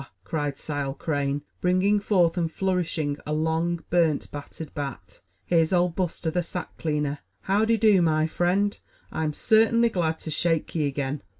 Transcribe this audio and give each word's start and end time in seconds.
cried 0.23 0.57
Sile 0.57 0.95
Crane, 0.95 1.43
bringing 1.61 1.99
forth 1.99 2.35
and 2.35 2.51
flourishing 2.51 3.19
a 3.23 3.33
long, 3.33 3.83
burnt, 3.91 4.31
battered 4.31 4.73
bat. 4.73 5.21
"Here's 5.45 5.71
Old 5.71 5.95
Buster, 5.95 6.31
the 6.31 6.41
sack 6.41 6.75
cleaner. 6.79 7.19
Haowdy 7.47 7.77
do, 7.79 8.01
my 8.01 8.25
friend? 8.25 8.79
I'm 9.11 9.35
sartainly 9.35 9.89
glad 9.89 10.19
to 10.21 10.31
shake 10.31 10.73
ye 10.73 10.87
again." 10.87 11.21